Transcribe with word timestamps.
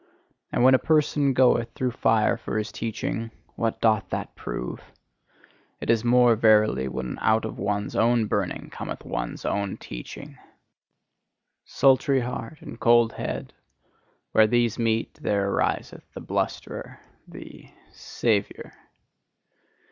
And 0.51 0.63
when 0.63 0.73
a 0.73 0.79
person 0.79 1.31
goeth 1.31 1.69
through 1.75 1.91
fire 1.91 2.35
for 2.35 2.57
his 2.57 2.71
teaching 2.71 3.29
what 3.55 3.79
doth 3.79 4.09
that 4.09 4.33
prove! 4.35 4.81
It 5.79 5.91
is 5.91 6.03
more, 6.03 6.35
verily, 6.35 6.87
when 6.87 7.19
out 7.21 7.45
of 7.45 7.59
one's 7.59 7.95
own 7.95 8.25
burning 8.25 8.71
cometh 8.71 9.05
one's 9.05 9.45
own 9.45 9.77
teaching! 9.77 10.39
Sultry 11.65 12.21
heart 12.21 12.63
and 12.63 12.79
cold 12.79 13.13
head; 13.13 13.53
where 14.31 14.47
these 14.47 14.79
meet, 14.79 15.13
there 15.21 15.45
ariseth 15.51 16.11
the 16.15 16.19
blusterer, 16.19 16.99
the 17.27 17.69
"Saviour." 17.93 18.73